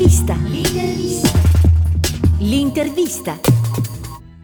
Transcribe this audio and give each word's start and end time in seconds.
L'intervista. 0.00 0.34
L'intervista. 2.38 3.32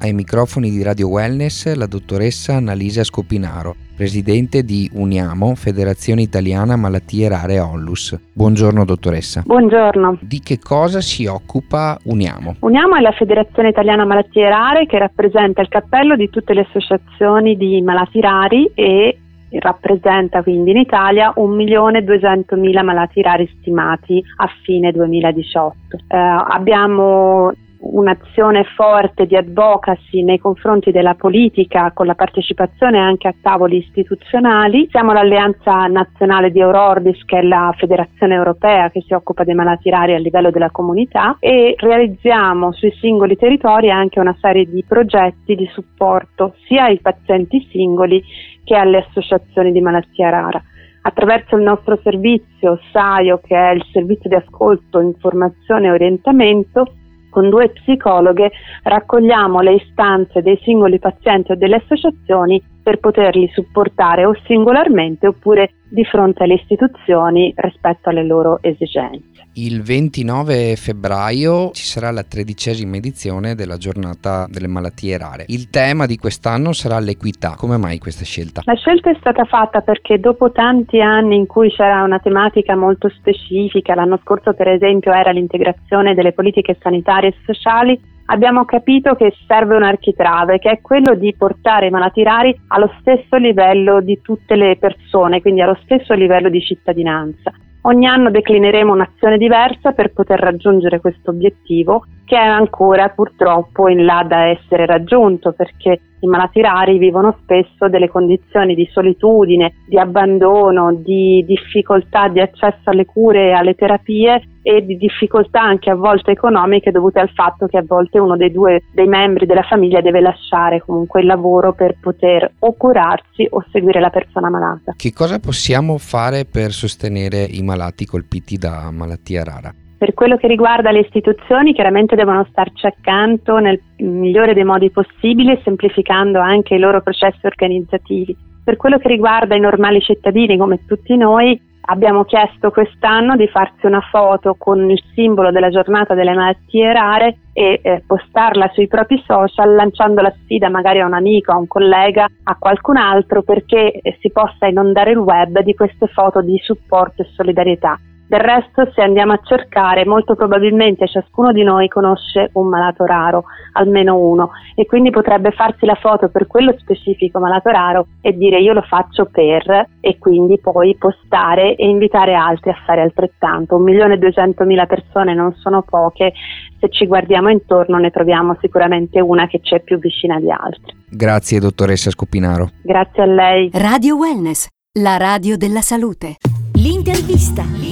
Ai 0.00 0.12
microfoni 0.12 0.68
di 0.68 0.82
Radio 0.82 1.08
Wellness 1.08 1.74
la 1.74 1.86
dottoressa 1.86 2.56
Annalisa 2.56 3.02
Scopinaro, 3.02 3.74
presidente 3.96 4.62
di 4.62 4.90
Uniamo, 4.92 5.54
Federazione 5.54 6.20
Italiana 6.20 6.76
Malattie 6.76 7.30
Rare 7.30 7.60
Onlus. 7.60 8.14
Buongiorno 8.30 8.84
dottoressa. 8.84 9.42
Buongiorno. 9.46 10.18
Di 10.20 10.40
che 10.40 10.58
cosa 10.58 11.00
si 11.00 11.24
occupa 11.24 11.98
Uniamo? 12.02 12.56
Uniamo 12.60 12.96
è 12.96 13.00
la 13.00 13.12
Federazione 13.12 13.70
Italiana 13.70 14.04
Malattie 14.04 14.50
Rare 14.50 14.84
che 14.84 14.98
rappresenta 14.98 15.62
il 15.62 15.68
cappello 15.68 16.14
di 16.14 16.28
tutte 16.28 16.52
le 16.52 16.66
associazioni 16.68 17.56
di 17.56 17.80
malati 17.80 18.20
rari 18.20 18.70
e 18.74 19.18
rappresenta 19.52 20.42
quindi 20.42 20.70
in 20.70 20.76
Italia 20.76 21.32
1.200.000 21.36 22.84
malati 22.84 23.22
rari 23.22 23.48
stimati 23.58 24.22
a 24.36 24.48
fine 24.62 24.92
2018. 24.92 25.74
Eh, 26.08 26.16
abbiamo 26.16 27.52
un'azione 27.92 28.64
forte 28.76 29.26
di 29.26 29.36
advocacy 29.36 30.22
nei 30.22 30.38
confronti 30.38 30.90
della 30.90 31.14
politica 31.14 31.90
con 31.92 32.06
la 32.06 32.14
partecipazione 32.14 32.98
anche 32.98 33.28
a 33.28 33.34
tavoli 33.40 33.78
istituzionali. 33.78 34.88
Siamo 34.90 35.12
l'Alleanza 35.12 35.86
Nazionale 35.86 36.50
di 36.50 36.60
Eurordis 36.60 37.24
che 37.24 37.38
è 37.38 37.42
la 37.42 37.74
federazione 37.76 38.34
europea 38.34 38.90
che 38.90 39.02
si 39.06 39.14
occupa 39.14 39.44
dei 39.44 39.54
malati 39.54 39.90
rari 39.90 40.14
a 40.14 40.18
livello 40.18 40.50
della 40.50 40.70
comunità 40.70 41.36
e 41.40 41.74
realizziamo 41.76 42.72
sui 42.72 42.92
singoli 43.00 43.36
territori 43.36 43.90
anche 43.90 44.20
una 44.20 44.36
serie 44.40 44.64
di 44.64 44.84
progetti 44.86 45.54
di 45.54 45.68
supporto 45.72 46.54
sia 46.66 46.84
ai 46.84 47.00
pazienti 47.00 47.66
singoli 47.70 48.22
che 48.64 48.76
alle 48.76 48.98
associazioni 48.98 49.72
di 49.72 49.80
malattia 49.80 50.28
rara 50.28 50.62
attraverso 51.00 51.56
il 51.56 51.62
nostro 51.62 51.98
servizio 52.02 52.78
SAIO, 52.92 53.40
che 53.42 53.56
è 53.56 53.72
il 53.72 53.84
servizio 53.92 54.28
di 54.28 54.34
ascolto, 54.34 55.00
informazione 55.00 55.86
e 55.86 55.92
orientamento, 55.92 56.92
con 57.38 57.50
due 57.50 57.68
psicologhe 57.68 58.50
raccogliamo 58.82 59.60
le 59.60 59.74
istanze 59.74 60.42
dei 60.42 60.58
singoli 60.64 60.98
pazienti 60.98 61.52
o 61.52 61.54
delle 61.54 61.76
associazioni 61.76 62.60
per 62.82 62.98
poterli 62.98 63.48
supportare 63.52 64.24
o 64.24 64.34
singolarmente 64.44 65.28
oppure 65.28 65.74
di 65.88 66.04
fronte 66.04 66.42
alle 66.42 66.54
istituzioni 66.54 67.52
rispetto 67.56 68.08
alle 68.10 68.24
loro 68.24 68.58
esigenze. 68.62 69.46
Il 69.54 69.82
29 69.82 70.76
febbraio 70.76 71.70
ci 71.72 71.82
sarà 71.82 72.12
la 72.12 72.22
tredicesima 72.22 72.96
edizione 72.96 73.54
della 73.54 73.76
giornata 73.76 74.46
delle 74.48 74.68
malattie 74.68 75.18
rare. 75.18 75.44
Il 75.48 75.68
tema 75.68 76.06
di 76.06 76.16
quest'anno 76.16 76.72
sarà 76.72 77.00
l'equità. 77.00 77.56
Come 77.56 77.76
mai 77.76 77.98
questa 77.98 78.24
scelta? 78.24 78.62
La 78.66 78.76
scelta 78.76 79.10
è 79.10 79.16
stata 79.18 79.44
fatta 79.44 79.80
perché 79.80 80.20
dopo 80.20 80.52
tanti 80.52 81.00
anni 81.00 81.34
in 81.34 81.46
cui 81.46 81.70
c'era 81.70 82.02
una 82.02 82.20
tematica 82.20 82.76
molto 82.76 83.08
specifica, 83.08 83.94
l'anno 83.94 84.20
scorso 84.22 84.52
per 84.54 84.68
esempio 84.68 85.12
era 85.12 85.32
l'integrazione 85.32 86.14
delle 86.14 86.32
politiche 86.32 86.76
sanitarie 86.80 87.30
e 87.30 87.34
sociali, 87.44 88.00
abbiamo 88.30 88.64
capito 88.64 89.14
che 89.14 89.34
serve 89.46 89.76
un 89.76 89.82
architrave, 89.82 90.58
che 90.58 90.70
è 90.70 90.80
quello 90.80 91.14
di 91.14 91.34
portare 91.36 91.86
i 91.86 91.90
malati 91.90 92.22
rari 92.22 92.58
allo 92.68 92.92
stesso 93.00 93.36
livello 93.36 94.00
di 94.00 94.20
tutte 94.22 94.54
le 94.56 94.76
persone, 94.76 95.40
quindi 95.40 95.60
allo 95.60 95.78
stesso 95.82 96.14
livello 96.14 96.48
di 96.48 96.60
cittadinanza. 96.60 97.52
Ogni 97.82 98.06
anno 98.06 98.30
declineremo 98.30 98.92
un'azione 98.92 99.38
diversa 99.38 99.92
per 99.92 100.12
poter 100.12 100.40
raggiungere 100.40 101.00
questo 101.00 101.30
obiettivo 101.30 102.04
che 102.24 102.36
è 102.36 102.44
ancora 102.44 103.08
purtroppo 103.08 103.88
in 103.88 104.04
là 104.04 104.24
da 104.26 104.46
essere 104.46 104.84
raggiunto 104.84 105.52
perché 105.52 106.00
i 106.20 106.26
malati 106.26 106.60
rari 106.60 106.98
vivono 106.98 107.36
spesso 107.42 107.88
delle 107.88 108.08
condizioni 108.08 108.74
di 108.74 108.88
solitudine, 108.92 109.74
di 109.86 109.98
abbandono, 109.98 110.94
di 110.94 111.44
difficoltà 111.46 112.28
di 112.28 112.40
accesso 112.40 112.90
alle 112.90 113.04
cure 113.04 113.48
e 113.48 113.52
alle 113.52 113.74
terapie 113.74 114.42
e 114.62 114.84
di 114.84 114.96
difficoltà 114.96 115.62
anche 115.62 115.90
a 115.90 115.94
volte 115.94 116.32
economiche 116.32 116.90
dovute 116.90 117.20
al 117.20 117.30
fatto 117.30 117.66
che 117.66 117.78
a 117.78 117.84
volte 117.86 118.18
uno 118.18 118.36
dei 118.36 118.52
due 118.52 118.82
dei 118.92 119.06
membri 119.06 119.46
della 119.46 119.62
famiglia 119.62 120.00
deve 120.00 120.20
lasciare 120.20 120.82
comunque 120.84 121.20
il 121.20 121.26
lavoro 121.26 121.72
per 121.72 121.96
poter 122.00 122.52
o 122.58 122.74
curarsi 122.76 123.46
o 123.48 123.64
seguire 123.70 124.00
la 124.00 124.10
persona 124.10 124.50
malata. 124.50 124.94
Che 124.96 125.12
cosa 125.12 125.38
possiamo 125.38 125.96
fare 125.98 126.44
per 126.44 126.72
sostenere 126.72 127.42
i 127.42 127.62
malati 127.62 128.04
colpiti 128.04 128.58
da 128.58 128.90
malattia 128.90 129.44
rara? 129.44 129.72
Per 129.98 130.14
quello 130.14 130.36
che 130.36 130.46
riguarda 130.46 130.92
le 130.92 131.00
istituzioni, 131.00 131.74
chiaramente 131.74 132.14
devono 132.14 132.46
starci 132.50 132.86
accanto 132.86 133.58
nel 133.58 133.80
migliore 133.96 134.54
dei 134.54 134.62
modi 134.62 134.90
possibili, 134.90 135.60
semplificando 135.64 136.38
anche 136.38 136.76
i 136.76 136.78
loro 136.78 137.02
processi 137.02 137.44
organizzativi. 137.44 138.36
Per 138.62 138.76
quello 138.76 138.98
che 138.98 139.08
riguarda 139.08 139.56
i 139.56 139.60
normali 139.60 140.00
cittadini, 140.00 140.56
come 140.56 140.84
tutti 140.86 141.16
noi, 141.16 141.60
abbiamo 141.90 142.24
chiesto 142.24 142.70
quest'anno 142.70 143.34
di 143.34 143.48
farsi 143.48 143.86
una 143.86 144.00
foto 144.00 144.54
con 144.56 144.88
il 144.88 145.02
simbolo 145.14 145.50
della 145.50 145.70
giornata 145.70 146.14
delle 146.14 146.34
malattie 146.34 146.92
rare 146.92 147.38
e 147.52 147.80
eh, 147.82 148.04
postarla 148.06 148.70
sui 148.74 148.86
propri 148.86 149.20
social 149.26 149.74
lanciando 149.74 150.20
la 150.20 150.32
sfida 150.42 150.68
magari 150.68 151.00
a 151.00 151.06
un 151.06 151.14
amico, 151.14 151.50
a 151.50 151.56
un 151.56 151.66
collega, 151.66 152.26
a 152.44 152.56
qualcun 152.56 152.98
altro 152.98 153.42
perché 153.42 153.90
eh, 153.90 154.16
si 154.20 154.30
possa 154.30 154.66
inondare 154.66 155.10
il 155.10 155.18
web 155.18 155.60
di 155.60 155.74
queste 155.74 156.06
foto 156.06 156.40
di 156.40 156.56
supporto 156.62 157.22
e 157.22 157.28
solidarietà. 157.34 157.98
Del 158.28 158.40
resto, 158.40 158.90
se 158.94 159.00
andiamo 159.00 159.32
a 159.32 159.40
cercare, 159.42 160.04
molto 160.04 160.34
probabilmente 160.34 161.08
ciascuno 161.08 161.50
di 161.50 161.62
noi 161.62 161.88
conosce 161.88 162.50
un 162.52 162.68
malato 162.68 163.06
raro, 163.06 163.44
almeno 163.72 164.18
uno, 164.18 164.50
e 164.74 164.84
quindi 164.84 165.08
potrebbe 165.08 165.50
farsi 165.50 165.86
la 165.86 165.94
foto 165.94 166.28
per 166.28 166.46
quello 166.46 166.74
specifico 166.76 167.38
malato 167.38 167.70
raro 167.70 168.06
e 168.20 168.36
dire 168.36 168.60
io 168.60 168.74
lo 168.74 168.82
faccio 168.82 169.30
per, 169.32 169.88
e 170.00 170.18
quindi 170.18 170.60
poi 170.60 170.94
postare 170.98 171.74
e 171.74 171.88
invitare 171.88 172.34
altri 172.34 172.68
a 172.68 172.76
fare 172.84 173.00
altrettanto. 173.00 173.76
Un 173.76 173.84
milione 173.84 174.14
e 174.14 174.18
duecentomila 174.18 174.84
persone 174.84 175.32
non 175.32 175.54
sono 175.54 175.80
poche, 175.80 176.34
se 176.78 176.90
ci 176.90 177.06
guardiamo 177.06 177.48
intorno 177.48 177.96
ne 177.96 178.10
troviamo 178.10 178.58
sicuramente 178.60 179.20
una 179.20 179.46
che 179.46 179.60
c'è 179.62 179.80
più 179.80 179.98
vicina 179.98 180.38
di 180.38 180.50
altre. 180.50 180.96
Grazie 181.08 181.60
dottoressa 181.60 182.10
Scopinaro. 182.10 182.68
Grazie 182.82 183.22
a 183.22 183.26
lei. 183.26 183.70
Radio 183.72 184.16
Wellness, 184.16 184.66
la 185.00 185.16
radio 185.16 185.56
della 185.56 185.80
salute. 185.80 186.36
L'intervista. 186.74 187.87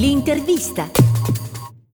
L'intervista. 0.00 1.09